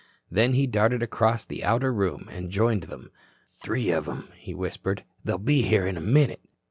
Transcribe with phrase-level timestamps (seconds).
[0.31, 3.11] Then he darted across the outer room and joined them.
[3.45, 5.03] "Three of 'em," he whispered.
[5.23, 6.41] "They'll be here in a minute."